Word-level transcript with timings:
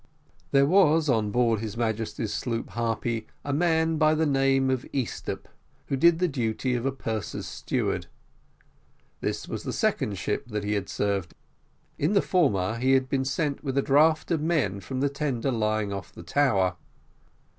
There 0.49 0.65
was 0.65 1.09
on 1.09 1.29
board 1.29 1.57
of 1.57 1.61
his 1.61 1.77
Majesty's 1.77 2.33
sloop 2.33 2.71
Harpy, 2.71 3.27
a 3.45 3.53
man 3.53 4.01
of 4.01 4.17
the 4.17 4.25
name 4.25 4.71
of 4.71 4.83
Easthupp, 4.91 5.45
who 5.89 5.95
did 5.95 6.17
the 6.17 6.27
duty 6.27 6.73
of 6.73 6.97
purser's 6.97 7.45
steward; 7.45 8.07
this 9.19 9.47
was 9.47 9.61
the 9.61 9.71
second 9.71 10.17
ship 10.17 10.47
that 10.47 10.63
he 10.63 10.73
had 10.73 10.89
served 10.89 11.35
in; 11.99 12.05
in 12.05 12.13
the 12.15 12.21
former 12.23 12.77
he 12.79 12.93
had 12.93 13.09
been 13.09 13.25
sent 13.25 13.63
with 13.63 13.77
a 13.77 13.83
draft 13.83 14.31
of 14.31 14.41
men 14.41 14.79
from 14.79 15.01
the 15.01 15.07
Tender 15.09 15.51
lying 15.51 15.93
off 15.93 16.11
the 16.11 16.23
Tower. 16.23 16.77